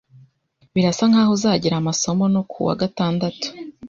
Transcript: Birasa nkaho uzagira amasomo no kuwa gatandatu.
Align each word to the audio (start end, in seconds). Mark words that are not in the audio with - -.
Birasa 0.73 1.03
nkaho 1.09 1.31
uzagira 1.37 1.75
amasomo 1.77 2.23
no 2.33 2.41
kuwa 2.51 2.73
gatandatu. 2.81 3.47